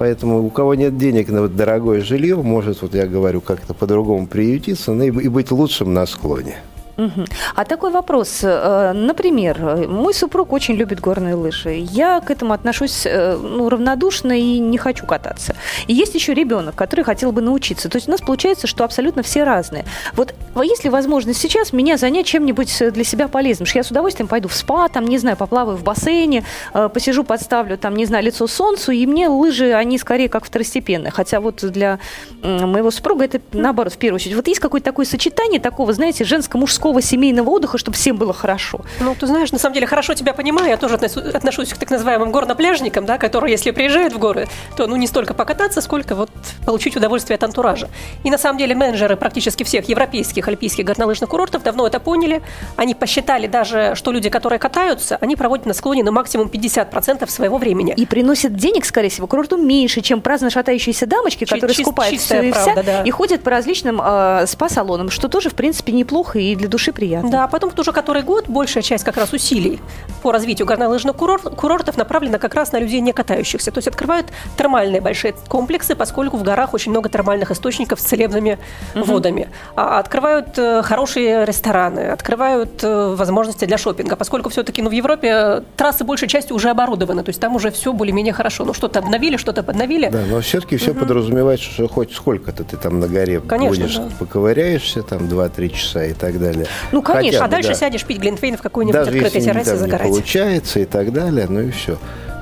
Поэтому 0.00 0.42
у 0.42 0.48
кого 0.48 0.74
нет 0.74 0.96
денег 0.96 1.28
на 1.28 1.42
вот 1.42 1.56
дорогое 1.56 2.00
жилье, 2.00 2.36
может, 2.36 2.80
вот 2.80 2.94
я 2.94 3.06
говорю, 3.06 3.42
как-то 3.42 3.74
по-другому 3.74 4.26
приютиться 4.26 4.94
ну, 4.94 5.04
и 5.04 5.28
быть 5.28 5.50
лучшим 5.50 5.92
на 5.92 6.06
склоне. 6.06 6.56
Угу. 7.00 7.24
А 7.54 7.64
такой 7.64 7.90
вопрос. 7.90 8.40
Э, 8.42 8.92
например, 8.92 9.58
мой 9.88 10.12
супруг 10.12 10.52
очень 10.52 10.74
любит 10.74 11.00
горные 11.00 11.34
лыжи. 11.34 11.86
Я 11.90 12.20
к 12.20 12.30
этому 12.30 12.52
отношусь 12.52 13.06
э, 13.06 13.36
ну, 13.36 13.70
равнодушно 13.70 14.38
и 14.38 14.58
не 14.58 14.76
хочу 14.76 15.06
кататься. 15.06 15.54
И 15.86 15.94
есть 15.94 16.14
еще 16.14 16.34
ребенок, 16.34 16.74
который 16.74 17.02
хотел 17.02 17.32
бы 17.32 17.40
научиться. 17.40 17.88
То 17.88 17.96
есть 17.96 18.08
у 18.08 18.10
нас 18.10 18.20
получается, 18.20 18.66
что 18.66 18.84
абсолютно 18.84 19.22
все 19.22 19.44
разные. 19.44 19.86
Вот 20.12 20.34
есть 20.62 20.84
ли 20.84 20.90
возможность 20.90 21.40
сейчас 21.40 21.72
меня 21.72 21.96
занять 21.96 22.26
чем-нибудь 22.26 22.92
для 22.92 23.04
себя 23.04 23.28
полезным? 23.28 23.64
Что 23.64 23.78
я 23.78 23.82
с 23.82 23.90
удовольствием 23.90 24.28
пойду 24.28 24.48
в 24.48 24.54
спа, 24.54 24.88
там, 24.88 25.06
не 25.06 25.16
знаю, 25.16 25.38
поплаваю 25.38 25.78
в 25.78 25.82
бассейне, 25.82 26.44
э, 26.74 26.90
посижу, 26.92 27.24
подставлю, 27.24 27.78
там, 27.78 27.96
не 27.96 28.04
знаю, 28.04 28.24
лицо 28.24 28.46
солнцу, 28.46 28.92
и 28.92 29.06
мне 29.06 29.28
лыжи, 29.28 29.72
они 29.72 29.96
скорее 29.96 30.28
как 30.28 30.44
второстепенные. 30.44 31.10
Хотя 31.10 31.40
вот 31.40 31.62
для 31.62 31.98
моего 32.42 32.90
супруга 32.90 33.24
это 33.24 33.40
наоборот, 33.52 33.94
в 33.94 33.96
первую 33.96 34.16
очередь. 34.16 34.36
Вот 34.36 34.46
есть 34.48 34.60
какое-то 34.60 34.84
такое 34.84 35.06
сочетание 35.06 35.60
такого, 35.60 35.94
знаете, 35.94 36.24
женско-мужского 36.24 36.89
такого 36.90 37.02
семейного 37.02 37.50
отдыха, 37.50 37.78
чтобы 37.78 37.96
всем 37.96 38.16
было 38.16 38.32
хорошо. 38.32 38.80
Ну, 38.98 39.14
ты 39.14 39.28
знаешь, 39.28 39.52
на 39.52 39.58
самом 39.58 39.74
деле 39.74 39.86
хорошо 39.86 40.14
тебя 40.14 40.32
понимаю. 40.32 40.70
Я 40.70 40.76
тоже 40.76 40.96
отношусь 40.96 41.68
к 41.68 41.78
так 41.78 41.88
называемым 41.88 42.32
горнопляжникам, 42.32 43.06
да, 43.06 43.16
которые, 43.16 43.52
если 43.52 43.70
приезжают 43.70 44.12
в 44.12 44.18
горы, 44.18 44.48
то 44.76 44.88
ну 44.88 44.96
не 44.96 45.06
столько 45.06 45.32
покататься, 45.32 45.80
сколько 45.80 46.16
вот 46.16 46.30
получить 46.66 46.96
удовольствие 46.96 47.36
от 47.36 47.44
антуража. 47.44 47.88
И 48.24 48.30
на 48.30 48.38
самом 48.38 48.58
деле 48.58 48.74
менеджеры 48.74 49.16
практически 49.16 49.62
всех 49.62 49.88
европейских 49.88 50.48
альпийских 50.48 50.84
горнолыжных 50.84 51.30
курортов 51.30 51.62
давно 51.62 51.86
это 51.86 52.00
поняли. 52.00 52.42
Они 52.76 52.96
посчитали 52.96 53.46
даже, 53.46 53.94
что 53.94 54.10
люди, 54.10 54.28
которые 54.28 54.58
катаются, 54.58 55.16
они 55.20 55.36
проводят 55.36 55.66
на 55.66 55.74
склоне 55.74 56.02
на 56.02 56.10
максимум 56.10 56.48
50% 56.48 57.30
своего 57.30 57.58
времени. 57.58 57.94
И 57.96 58.04
приносят 58.04 58.56
денег, 58.56 58.84
скорее 58.84 59.10
всего, 59.10 59.28
курорту 59.28 59.56
меньше, 59.56 60.00
чем 60.00 60.20
праздно 60.20 60.50
шатающиеся 60.50 61.06
дамочки, 61.06 61.44
которые 61.44 61.76
Чис- 61.76 61.82
скупают 61.82 62.20
все 62.20 62.42
и 62.42 62.50
вся, 62.50 62.82
да. 62.82 63.02
и 63.02 63.10
ходят 63.10 63.42
по 63.42 63.50
различным 63.50 64.00
э, 64.02 64.46
спа-салонам, 64.46 65.10
что 65.10 65.28
тоже, 65.28 65.50
в 65.50 65.54
принципе, 65.54 65.92
неплохо 65.92 66.40
и 66.40 66.56
для 66.56 66.68
души 66.70 66.92
приятно. 66.92 67.30
Да, 67.30 67.44
а 67.44 67.48
потом 67.48 67.72
уже 67.76 67.92
который 67.92 68.22
год 68.22 68.48
большая 68.48 68.82
часть 68.82 69.04
как 69.04 69.16
раз 69.16 69.32
усилий 69.32 69.80
по 70.22 70.32
развитию 70.32 70.66
горнолыжных 70.66 71.16
курорт, 71.16 71.42
курортов 71.56 71.96
направлена 71.96 72.38
как 72.38 72.54
раз 72.54 72.72
на 72.72 72.78
людей 72.78 73.00
не 73.00 73.12
катающихся. 73.12 73.70
То 73.70 73.78
есть 73.78 73.88
открывают 73.88 74.26
термальные 74.56 75.00
большие 75.00 75.34
комплексы, 75.48 75.94
поскольку 75.94 76.36
в 76.36 76.42
горах 76.42 76.74
очень 76.74 76.90
много 76.90 77.08
термальных 77.08 77.50
источников 77.50 78.00
с 78.00 78.04
целебными 78.04 78.58
угу. 78.94 79.04
водами. 79.04 79.48
А, 79.76 79.98
открывают 79.98 80.58
э, 80.58 80.82
хорошие 80.82 81.44
рестораны, 81.44 82.10
открывают 82.10 82.82
э, 82.82 83.14
возможности 83.16 83.64
для 83.64 83.78
шопинга, 83.78 84.16
поскольку 84.16 84.48
все-таки 84.50 84.82
ну, 84.82 84.88
в 84.88 84.92
Европе 84.92 85.64
трассы 85.76 86.04
большей 86.04 86.28
частью 86.28 86.56
уже 86.56 86.70
оборудованы, 86.70 87.22
то 87.22 87.30
есть 87.30 87.40
там 87.40 87.56
уже 87.56 87.70
все 87.70 87.92
более-менее 87.92 88.32
хорошо. 88.32 88.64
Ну 88.64 88.74
что-то 88.74 89.00
обновили, 89.00 89.36
что-то 89.36 89.62
подновили. 89.62 90.08
Да, 90.10 90.22
но 90.28 90.40
все-таки 90.40 90.76
все 90.76 90.92
угу. 90.92 91.00
подразумевает, 91.00 91.60
что 91.60 91.88
хоть 91.88 92.12
сколько-то 92.12 92.64
ты 92.64 92.76
там 92.76 93.00
на 93.00 93.08
горе 93.08 93.40
Конечно, 93.40 93.84
будешь, 93.84 93.96
да. 93.96 94.08
поковыряешься 94.18 95.02
там 95.02 95.22
2-3 95.22 95.68
часа 95.70 96.04
и 96.04 96.12
так 96.12 96.38
далее. 96.38 96.59
Ну, 96.92 97.02
конечно, 97.02 97.40
Хотя 97.40 97.44
а 97.44 97.48
дальше 97.48 97.68
да. 97.70 97.74
сядешь 97.74 98.04
пить 98.04 98.18
глинтвейн 98.18 98.56
в 98.56 98.62
какой-нибудь 98.62 98.94
Даже 98.98 99.10
открытой 99.10 99.40
террасе 99.40 99.76
загорать. 99.76 100.06
не 100.06 100.12
получается 100.12 100.80
и 100.80 100.84
так 100.84 101.12
далее, 101.12 101.46
ну 101.48 101.60
и 101.60 101.70
все. 101.70 101.98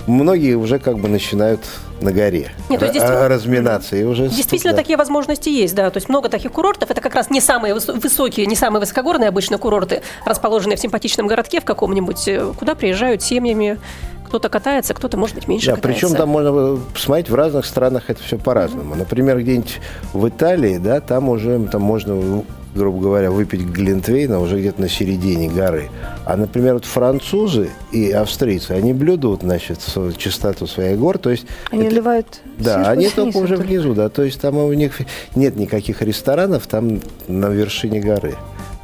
Многие 0.06 0.54
уже 0.54 0.78
как 0.78 0.98
бы 0.98 1.08
начинают 1.08 1.60
на 2.00 2.12
горе 2.12 2.50
Нет, 2.70 2.80
то 2.80 2.86
есть 2.86 2.96
р- 2.96 3.02
действительно- 3.02 3.28
разминаться. 3.28 3.96
И 3.96 4.04
уже 4.04 4.28
Действительно, 4.28 4.72
да. 4.72 4.78
такие 4.78 4.96
возможности 4.96 5.50
есть, 5.50 5.74
да. 5.74 5.90
То 5.90 5.98
есть 5.98 6.08
много 6.08 6.28
таких 6.30 6.52
курортов. 6.52 6.90
Это 6.90 7.00
как 7.02 7.14
раз 7.14 7.28
не 7.28 7.40
самые 7.42 7.74
высо- 7.74 8.00
высокие, 8.00 8.46
не 8.46 8.56
самые 8.56 8.80
высокогорные 8.80 9.28
обычно 9.28 9.58
курорты, 9.58 10.00
расположенные 10.24 10.76
в 10.76 10.80
симпатичном 10.80 11.26
городке 11.26 11.60
в 11.60 11.64
каком-нибудь, 11.64 12.26
э, 12.26 12.52
куда 12.58 12.74
приезжают 12.74 13.22
семьями. 13.22 13.78
Кто-то 14.28 14.48
катается, 14.50 14.94
кто-то, 14.94 15.16
может 15.18 15.34
быть, 15.34 15.48
меньше 15.48 15.66
Да, 15.70 15.76
катается. 15.76 16.06
причем 16.06 16.16
там 16.16 16.28
можно 16.30 16.78
посмотреть, 16.94 17.28
в 17.30 17.34
разных 17.34 17.66
странах 17.66 18.04
это 18.08 18.22
все 18.22 18.38
по-разному. 18.38 18.94
Например, 18.94 19.38
где-нибудь 19.40 19.78
в 20.14 20.26
Италии, 20.28 20.78
да, 20.78 21.00
там 21.00 21.28
уже 21.28 21.58
там 21.70 21.82
можно, 21.82 22.42
грубо 22.78 23.00
говоря, 23.00 23.30
выпить 23.30 23.60
глинтвейна 23.60 24.40
уже 24.40 24.58
где-то 24.58 24.80
на 24.80 24.88
середине 24.88 25.48
горы. 25.48 25.90
А, 26.24 26.36
например, 26.36 26.74
вот 26.74 26.84
французы 26.84 27.70
и 27.92 28.10
австрийцы, 28.12 28.70
они 28.70 28.92
блюдут, 28.92 29.42
значит, 29.42 29.80
чистоту 30.16 30.66
своих 30.66 30.98
гор, 30.98 31.18
то 31.18 31.30
есть... 31.30 31.46
Они 31.70 31.82
это- 31.82 31.90
наливают 31.90 32.40
Да, 32.58 32.88
они 32.88 33.08
только 33.08 33.36
уже 33.38 33.56
внизу, 33.56 33.94
да, 33.94 34.08
то 34.08 34.22
есть 34.22 34.40
там 34.40 34.56
у 34.56 34.72
них 34.72 35.00
нет 35.34 35.56
никаких 35.56 36.00
ресторанов 36.02 36.66
там 36.66 37.00
на 37.26 37.46
вершине 37.46 38.00
горы. 38.00 38.36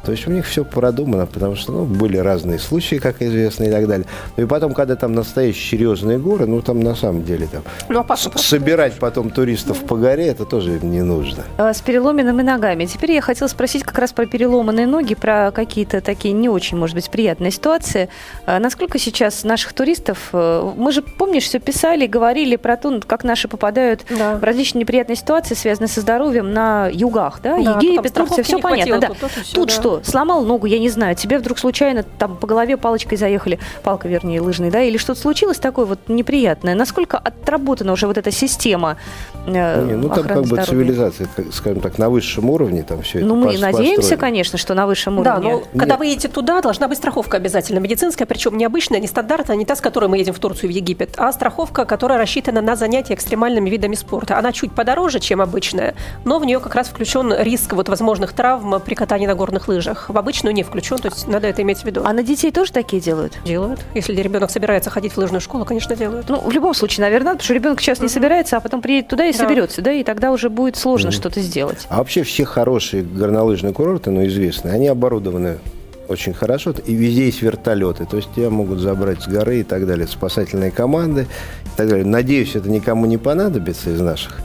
То 0.05 0.11
есть 0.11 0.27
у 0.27 0.31
них 0.31 0.45
все 0.45 0.63
продумано, 0.63 1.25
потому 1.25 1.55
что 1.55 1.71
ну, 1.71 1.83
были 1.85 2.17
разные 2.17 2.59
случаи, 2.59 2.97
как 2.97 3.21
известно, 3.21 3.63
и 3.63 3.71
так 3.71 3.87
далее. 3.87 4.05
Ну 4.37 4.43
и 4.43 4.45
потом, 4.47 4.73
когда 4.73 4.95
там 4.95 5.13
настоящие 5.13 5.77
серьезные 5.79 6.19
горы, 6.19 6.45
ну 6.45 6.61
там 6.61 6.79
на 6.79 6.95
самом 6.95 7.23
деле 7.23 7.47
там 7.47 7.63
Ну, 7.89 8.01
с- 8.03 8.05
просто. 8.05 8.37
собирать 8.37 8.93
потом 8.99 9.29
туристов 9.31 9.79
по 9.85 9.95
горе, 9.95 10.27
это 10.27 10.45
тоже 10.45 10.79
не 10.81 11.01
нужно. 11.01 11.43
А, 11.57 11.73
С 11.73 11.81
переломенными 11.81 12.41
ногами. 12.43 12.85
Теперь 12.85 13.13
я 13.13 13.21
хотела 13.21 13.47
спросить 13.47 13.83
как 13.83 13.97
раз 13.97 14.13
про 14.13 14.25
переломанные 14.27 14.85
ноги, 14.87 15.15
про 15.15 15.51
какие-то 15.51 16.01
такие 16.01 16.33
не 16.33 16.49
очень, 16.49 16.77
может 16.77 16.95
быть, 16.95 17.09
приятные 17.09 17.51
ситуации. 17.51 18.09
А 18.45 18.59
Насколько 18.59 18.99
сейчас 18.99 19.43
наших 19.43 19.73
туристов... 19.73 20.29
э, 20.33 20.71
Мы 20.77 20.91
же, 20.91 21.01
помнишь, 21.01 21.43
все 21.45 21.59
писали, 21.59 22.05
говорили 22.07 22.55
про 22.57 22.77
то, 22.77 23.01
как 23.05 23.23
наши 23.23 23.47
попадают 23.47 24.05
Да. 24.09 24.35
в 24.35 24.43
различные 24.43 24.81
неприятные 24.81 25.15
ситуации, 25.15 25.55
связанные 25.55 25.89
со 25.89 26.01
здоровьем 26.01 26.53
на 26.53 26.89
югах, 26.91 27.39
да? 27.41 27.55
Да, 27.61 27.79
Египет, 27.79 28.13
Турция, 28.13 28.43
все 28.43 28.59
понятно. 28.59 28.99
хватило, 28.99 28.99
Да. 29.15 29.19
тут 29.27 29.31
всё, 29.43 29.55
Тут 29.55 29.67
да. 29.69 29.73
что, 29.73 29.94
сломал 30.03 30.43
ногу, 30.43 30.65
я 30.67 30.79
не 30.79 30.89
знаю, 30.89 31.15
тебе 31.15 31.37
вдруг 31.39 31.59
случайно 31.59 32.03
там 32.03 32.35
по 32.35 32.47
голове 32.47 32.77
палочкой 32.77 33.17
заехали, 33.17 33.59
палка, 33.83 34.07
вернее, 34.07 34.41
лыжной, 34.41 34.71
да, 34.71 34.81
или 34.81 34.97
что-то 34.97 35.19
случилось 35.19 35.57
такое 35.57 35.85
вот 35.85 35.99
неприятное. 36.07 36.75
Насколько 36.75 37.17
отработана 37.17 37.91
уже 37.93 38.07
вот 38.07 38.17
эта 38.17 38.31
система 38.31 38.97
э, 39.45 39.85
Не, 39.85 39.93
ну 39.95 40.09
там 40.09 40.23
как 40.23 40.37
бы 40.41 40.45
здоровья? 40.45 40.65
цивилизация, 40.65 41.27
как- 41.35 41.53
скажем 41.53 41.81
так, 41.81 41.97
на 41.97 42.09
высшем 42.09 42.49
уровне 42.49 42.83
там 42.83 43.01
все 43.01 43.19
это 43.19 43.27
Ну, 43.27 43.35
мы 43.35 43.53
пос- 43.53 43.59
надеемся, 43.59 43.95
построено. 43.97 44.21
конечно, 44.21 44.57
что 44.57 44.73
на 44.73 44.87
высшем 44.87 45.21
Да, 45.23 45.35
уровне. 45.35 45.51
но 45.53 45.63
когда 45.79 45.93
Нет. 45.95 45.99
вы 45.99 46.05
едете 46.07 46.27
туда, 46.27 46.61
должна 46.61 46.87
быть 46.87 46.97
страховка 46.97 47.37
обязательно 47.37 47.79
медицинская, 47.79 48.25
причем 48.25 48.57
не 48.57 48.65
обычная, 48.65 48.99
не 48.99 49.07
стандартная, 49.07 49.55
не 49.55 49.65
та, 49.65 49.75
с 49.75 49.81
которой 49.81 50.09
мы 50.09 50.17
едем 50.17 50.33
в 50.33 50.39
Турцию 50.39 50.69
и 50.69 50.73
в 50.73 50.75
Египет, 50.75 51.15
а 51.17 51.31
страховка, 51.31 51.85
которая 51.85 52.17
рассчитана 52.17 52.61
на 52.61 52.75
занятия 52.75 53.13
экстремальными 53.13 53.69
видами 53.69 53.95
спорта. 53.95 54.37
Она 54.37 54.51
чуть 54.51 54.71
подороже, 54.73 55.19
чем 55.19 55.41
обычная, 55.41 55.95
но 56.23 56.39
в 56.39 56.45
нее 56.45 56.59
как 56.59 56.75
раз 56.75 56.87
включен 56.87 57.33
риск 57.37 57.73
вот 57.73 57.89
возможных 57.89 58.33
травм 58.33 58.79
при 58.83 58.95
катании 58.95 59.27
на 59.27 59.35
горных 59.35 59.67
лыжах. 59.67 59.84
В 59.93 60.17
обычную 60.17 60.53
не 60.53 60.63
включен, 60.63 60.97
то 60.97 61.07
есть 61.09 61.27
надо 61.27 61.47
это 61.47 61.61
иметь 61.61 61.79
в 61.79 61.85
виду. 61.85 62.01
А 62.03 62.13
на 62.13 62.23
детей 62.23 62.51
тоже 62.51 62.71
такие 62.71 63.01
делают? 63.01 63.37
Делают. 63.45 63.79
Если 63.93 64.15
ребенок 64.15 64.49
собирается 64.49 64.89
ходить 64.89 65.13
в 65.13 65.17
лыжную 65.17 65.41
школу, 65.41 65.65
конечно, 65.65 65.95
делают. 65.95 66.29
Ну, 66.29 66.39
в 66.39 66.51
любом 66.51 66.73
случае, 66.73 67.03
наверное, 67.05 67.33
потому 67.33 67.43
что 67.45 67.53
ребенок 67.53 67.81
сейчас 67.81 67.99
не 67.99 68.07
собирается, 68.07 68.57
а 68.57 68.59
потом 68.59 68.81
приедет 68.81 69.09
туда 69.09 69.25
и 69.25 69.31
Да. 69.31 69.37
соберется, 69.37 69.81
да, 69.81 69.91
и 69.91 70.03
тогда 70.03 70.31
уже 70.31 70.49
будет 70.49 70.75
сложно 70.75 71.11
что-то 71.11 71.41
сделать. 71.41 71.85
А 71.89 71.97
вообще 71.97 72.23
все 72.23 72.45
хорошие 72.45 73.03
горнолыжные 73.03 73.73
курорты, 73.73 74.11
ну, 74.11 74.25
известные, 74.25 74.73
они 74.73 74.87
оборудованы 74.87 75.59
очень 76.07 76.33
хорошо, 76.33 76.73
и 76.85 76.93
везде 76.93 77.25
есть 77.25 77.41
вертолеты, 77.41 78.05
то 78.05 78.17
есть 78.17 78.29
тебя 78.35 78.49
могут 78.49 78.79
забрать 78.79 79.23
с 79.23 79.27
горы 79.27 79.61
и 79.61 79.63
так 79.63 79.87
далее, 79.87 80.07
спасательные 80.07 80.71
команды 80.71 81.23
и 81.65 81.77
так 81.77 81.89
далее. 81.89 82.05
Надеюсь, 82.05 82.55
это 82.55 82.69
никому 82.69 83.05
не 83.05 83.17
понадобится 83.17 83.89
из 83.89 83.99
наших 84.01 84.39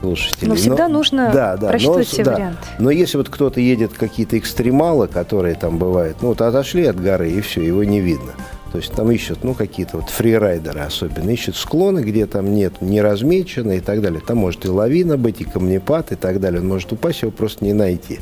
слушателей. 0.00 0.48
Но 0.48 0.54
всегда 0.54 0.88
нужно 0.88 1.30
да, 1.32 1.56
да, 1.56 1.68
просчитывать 1.68 2.08
но, 2.08 2.12
все 2.12 2.24
да. 2.24 2.32
варианты. 2.34 2.68
Но 2.78 2.90
если 2.90 3.16
вот 3.16 3.28
кто-то 3.28 3.60
едет 3.60 3.92
какие-то 3.94 4.38
экстремалы, 4.38 5.08
которые 5.08 5.54
там 5.54 5.78
бывают, 5.78 6.18
ну 6.22 6.28
вот 6.28 6.40
отошли 6.40 6.86
от 6.86 7.00
горы 7.00 7.30
и 7.30 7.40
все, 7.40 7.62
его 7.62 7.84
не 7.84 8.00
видно. 8.00 8.32
То 8.72 8.78
есть 8.78 8.92
там 8.92 9.10
ищут, 9.10 9.44
ну, 9.44 9.54
какие-то 9.54 9.96
вот 9.96 10.10
фрирайдеры 10.10 10.80
особенно, 10.80 11.30
ищут 11.30 11.56
склоны, 11.56 12.00
где 12.00 12.26
там 12.26 12.52
нет, 12.52 12.82
не 12.82 13.00
размечено 13.00 13.72
и 13.72 13.80
так 13.80 14.02
далее. 14.02 14.20
Там 14.20 14.38
может 14.38 14.66
и 14.66 14.68
лавина 14.68 15.16
быть, 15.16 15.40
и 15.40 15.44
камнепад 15.44 16.12
и 16.12 16.16
так 16.16 16.38
далее. 16.38 16.60
Он 16.60 16.68
может 16.68 16.92
упасть, 16.92 17.22
его 17.22 17.30
просто 17.30 17.64
не 17.64 17.72
найти. 17.72 18.20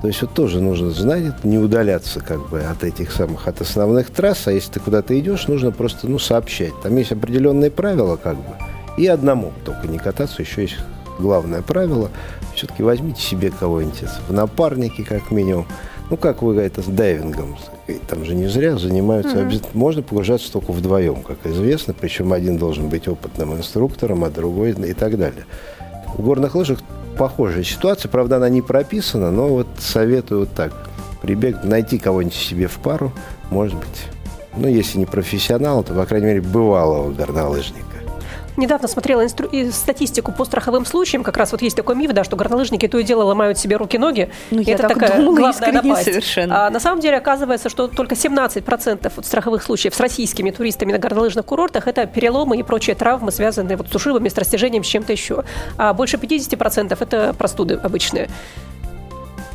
То 0.00 0.08
есть 0.08 0.22
вот 0.22 0.34
тоже 0.34 0.60
нужно 0.60 0.90
знать, 0.90 1.44
не 1.44 1.58
удаляться 1.58 2.20
как 2.20 2.48
бы 2.48 2.60
от 2.60 2.84
этих 2.84 3.12
самых, 3.12 3.48
от 3.48 3.60
основных 3.60 4.10
трасс. 4.10 4.46
А 4.46 4.52
если 4.52 4.72
ты 4.72 4.80
куда-то 4.80 5.18
идешь, 5.18 5.48
нужно 5.48 5.72
просто, 5.72 6.08
ну, 6.08 6.18
сообщать. 6.18 6.72
Там 6.82 6.96
есть 6.96 7.12
определенные 7.12 7.70
правила 7.70 8.16
как 8.16 8.36
бы. 8.36 8.54
И 8.96 9.06
одному 9.06 9.52
только 9.64 9.88
не 9.88 9.98
кататься, 9.98 10.42
еще 10.42 10.62
есть 10.62 10.76
главное 11.22 11.62
правило. 11.62 12.10
Все-таки 12.54 12.82
возьмите 12.82 13.22
себе 13.22 13.50
кого-нибудь 13.50 14.04
в 14.28 14.32
напарники 14.32 15.02
как 15.02 15.30
минимум. 15.30 15.66
Ну, 16.10 16.18
как 16.18 16.42
вы 16.42 16.56
это 16.56 16.82
с 16.82 16.86
дайвингом. 16.86 17.56
Там 18.06 18.26
же 18.26 18.34
не 18.34 18.46
зря 18.46 18.76
занимаются. 18.76 19.40
Обязательно 19.40 19.70
Можно 19.72 20.02
погружаться 20.02 20.52
только 20.52 20.72
вдвоем, 20.72 21.22
как 21.22 21.38
известно. 21.44 21.94
Причем 21.98 22.34
один 22.34 22.58
должен 22.58 22.90
быть 22.90 23.08
опытным 23.08 23.54
инструктором, 23.54 24.24
а 24.24 24.28
другой 24.28 24.72
и 24.72 24.92
так 24.92 25.16
далее. 25.16 25.46
В 26.14 26.20
горных 26.20 26.54
лыжах 26.54 26.80
похожая 27.16 27.64
ситуация. 27.64 28.10
Правда, 28.10 28.36
она 28.36 28.50
не 28.50 28.60
прописана, 28.60 29.30
но 29.30 29.48
вот 29.48 29.68
советую 29.78 30.40
вот 30.40 30.50
так. 30.50 30.90
Прибег, 31.22 31.64
найти 31.64 31.98
кого-нибудь 31.98 32.36
себе 32.36 32.66
в 32.66 32.78
пару, 32.78 33.12
может 33.48 33.76
быть. 33.76 34.06
Ну, 34.56 34.68
если 34.68 34.98
не 34.98 35.06
профессионал, 35.06 35.82
то, 35.82 35.94
по 35.94 36.04
крайней 36.04 36.26
мере, 36.26 36.40
бывалого 36.42 37.10
горнолыжника. 37.12 38.01
Недавно 38.56 38.86
смотрела 38.86 39.24
инстру- 39.24 39.70
статистику 39.72 40.30
по 40.32 40.44
страховым 40.44 40.84
случаям. 40.84 41.22
Как 41.24 41.36
раз 41.38 41.52
вот 41.52 41.62
есть 41.62 41.74
такой 41.76 41.96
миф, 41.96 42.12
да, 42.12 42.22
что 42.22 42.36
горнолыжники 42.36 42.86
то 42.86 42.98
и 42.98 43.02
дело 43.02 43.22
ломают 43.24 43.58
себе 43.58 43.76
руки-ноги. 43.76 44.30
Ну, 44.50 44.60
И 44.60 44.64
я 44.64 44.74
это 44.74 44.88
так 44.88 44.94
такая 44.98 45.16
думала 45.22 45.36
главная 45.36 45.72
напасть. 45.72 46.04
совершенно. 46.04 46.66
А 46.66 46.70
на 46.70 46.78
самом 46.78 47.00
деле 47.00 47.16
оказывается, 47.16 47.70
что 47.70 47.88
только 47.88 48.14
17% 48.14 49.12
от 49.16 49.26
страховых 49.26 49.62
случаев 49.62 49.94
с 49.94 50.00
российскими 50.00 50.50
туристами 50.50 50.92
на 50.92 50.98
горнолыжных 50.98 51.46
курортах 51.46 51.88
это 51.88 52.06
переломы 52.06 52.58
и 52.58 52.62
прочие 52.62 52.94
травмы, 52.94 53.32
связанные 53.32 53.76
вот 53.78 53.88
с 53.90 53.94
ушибами, 53.94 54.28
с 54.28 54.36
растяжением, 54.36 54.84
с 54.84 54.86
чем-то 54.86 55.12
еще. 55.12 55.44
А 55.78 55.94
больше 55.94 56.18
50% 56.18 56.96
это 57.00 57.34
простуды 57.38 57.80
обычные. 57.82 58.28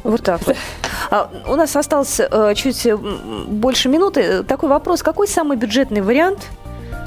Вот 0.03 0.23
так 0.23 0.41
вот. 0.47 0.55
А, 1.09 1.29
у 1.47 1.55
нас 1.55 1.73
осталось 1.73 2.19
э, 2.19 2.53
чуть 2.55 2.85
больше 3.47 3.87
минуты. 3.87 4.43
Такой 4.43 4.67
вопрос. 4.67 5.03
Какой 5.03 5.25
самый 5.25 5.55
бюджетный 5.55 6.01
вариант 6.01 6.39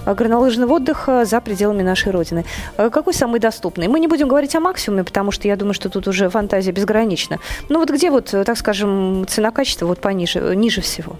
горнолыжного 0.07 0.75
отдыха 0.75 1.25
за 1.25 1.41
пределами 1.41 1.83
нашей 1.83 2.13
Родины? 2.13 2.45
Э, 2.77 2.91
Какой 2.91 3.15
самый 3.15 3.41
доступный? 3.41 3.89
Мы 3.89 4.01
не 4.01 4.09
будем 4.09 4.29
говорить 4.29 4.55
о 4.57 4.61
максимуме, 4.61 5.05
потому 5.05 5.31
что 5.31 5.49
я 5.49 5.57
думаю, 5.57 5.75
что 5.75 5.89
тут 5.89 6.09
уже 6.09 6.29
фантазия 6.31 6.73
безгранична. 6.73 7.39
Но 7.69 7.79
вот 7.79 7.91
где 7.91 8.11
вот, 8.11 8.33
э, 8.35 8.45
так 8.45 8.57
скажем, 8.57 9.25
цена-качество 9.29 9.87
вот 9.87 10.01
пониже, 10.01 10.39
э, 10.41 10.55
ниже 10.55 10.81
всего? 10.81 11.17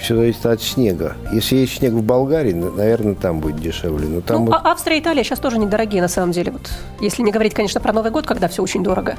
Все 0.00 0.14
зависит 0.16 0.46
от 0.46 0.62
снега. 0.62 1.16
Если 1.32 1.56
есть 1.56 1.78
снег 1.78 1.92
в 1.92 2.02
Болгарии, 2.02 2.52
на- 2.52 2.70
наверное, 2.70 3.14
там 3.14 3.40
будет 3.40 3.56
дешевле. 3.60 4.06
Но 4.08 4.20
там 4.20 4.44
ну, 4.44 4.46
вот- 4.52 4.60
а 4.64 4.70
Австрия 4.70 4.96
и 4.98 5.00
Италия 5.00 5.24
сейчас 5.24 5.40
тоже 5.40 5.58
недорогие, 5.58 6.00
на 6.00 6.08
самом 6.08 6.32
деле. 6.32 6.52
Вот, 6.52 6.70
если 7.00 7.22
не 7.22 7.32
говорить, 7.32 7.54
конечно, 7.54 7.80
про 7.80 7.92
Новый 7.92 8.10
год, 8.10 8.26
когда 8.26 8.48
все 8.48 8.62
очень 8.62 8.82
дорого. 8.82 9.16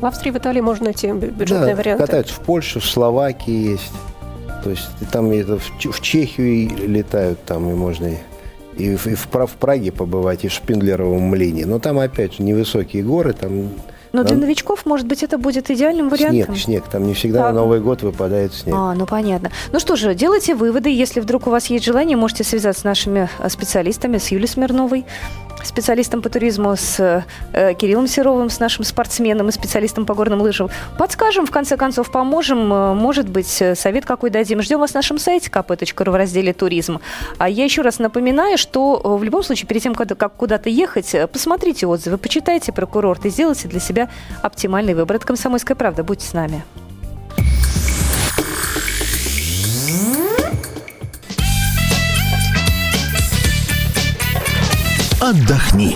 В 0.00 0.06
Австрии, 0.06 0.30
в 0.30 0.36
Италии 0.36 0.60
можно 0.60 0.84
найти 0.84 1.06
бю- 1.08 1.30
бюджетные 1.30 1.74
да, 1.74 1.76
варианты. 1.80 2.04
катаются 2.04 2.34
в 2.34 2.40
Польше, 2.40 2.78
в 2.80 2.84
Словакии 2.84 3.70
есть. 3.72 3.92
То 4.62 4.70
есть 4.70 4.88
там 5.10 5.30
это 5.30 5.58
в, 5.58 6.00
Чехию 6.00 6.70
летают, 6.88 7.42
там 7.44 7.68
и 7.70 7.74
можно 7.74 8.10
и, 8.76 8.96
в, 8.96 9.06
и 9.06 9.14
в 9.14 9.28
Праге 9.58 9.92
побывать, 9.92 10.44
и 10.44 10.48
в 10.48 10.52
Шпиндлеровом 10.52 11.22
млине. 11.22 11.66
Но 11.66 11.78
там 11.78 11.98
опять 11.98 12.34
же 12.34 12.42
невысокие 12.42 13.02
горы, 13.02 13.32
там 13.32 13.70
Но 14.14 14.22
для 14.22 14.36
новичков, 14.36 14.86
может 14.86 15.08
быть, 15.08 15.24
это 15.24 15.38
будет 15.38 15.70
идеальным 15.70 16.08
вариантом? 16.08 16.54
Снег, 16.54 16.64
снег. 16.64 16.84
Там 16.90 17.04
не 17.04 17.14
всегда 17.14 17.42
на 17.42 17.52
Новый 17.52 17.80
год 17.80 18.02
выпадает 18.02 18.54
снег. 18.54 18.76
А, 18.78 18.94
ну 18.94 19.06
понятно. 19.06 19.50
Ну 19.72 19.80
что 19.80 19.96
же, 19.96 20.14
делайте 20.14 20.54
выводы. 20.54 20.88
Если 20.88 21.18
вдруг 21.18 21.48
у 21.48 21.50
вас 21.50 21.66
есть 21.66 21.84
желание, 21.84 22.16
можете 22.16 22.44
связаться 22.44 22.82
с 22.82 22.84
нашими 22.84 23.28
э, 23.40 23.48
специалистами, 23.48 24.18
с 24.18 24.28
Юлией 24.28 24.48
Смирновой, 24.48 25.04
специалистом 25.66 26.22
по 26.22 26.28
туризму, 26.28 26.76
с 26.76 27.24
э, 27.52 27.74
Кириллом 27.74 28.06
Серовым, 28.06 28.50
с 28.50 28.60
нашим 28.60 28.84
спортсменом 28.84 29.48
и 29.48 29.52
специалистом 29.52 30.06
по 30.06 30.14
горным 30.14 30.42
лыжам. 30.42 30.70
Подскажем, 30.98 31.46
в 31.46 31.50
конце 31.50 31.76
концов, 31.76 32.10
поможем. 32.10 32.72
Э, 32.72 32.94
может 32.94 33.28
быть, 33.28 33.60
э, 33.60 33.74
совет 33.74 34.04
какой 34.04 34.30
дадим. 34.30 34.62
Ждем 34.62 34.80
вас 34.80 34.94
на 34.94 34.98
нашем 34.98 35.18
сайте 35.18 35.50
kp.ru 35.50 36.10
в 36.10 36.14
разделе 36.14 36.52
«Туризм». 36.52 37.00
А 37.38 37.48
я 37.48 37.64
еще 37.64 37.82
раз 37.82 37.98
напоминаю, 37.98 38.58
что 38.58 39.00
в 39.02 39.22
любом 39.22 39.42
случае, 39.42 39.66
перед 39.66 39.82
тем, 39.82 39.94
как 39.94 40.34
куда-то 40.34 40.68
ехать, 40.68 41.14
посмотрите 41.32 41.86
отзывы, 41.86 42.18
почитайте 42.18 42.72
про 42.72 42.86
курорт 42.86 43.24
и 43.26 43.30
сделайте 43.30 43.68
для 43.68 43.80
себя 43.80 44.03
оптимальный 44.42 44.94
выбор. 44.94 45.16
Это 45.16 45.26
«Комсомольская 45.26 45.76
правда». 45.76 46.02
Будьте 46.02 46.26
с 46.26 46.32
нами. 46.32 46.64
Отдохни. 55.20 55.92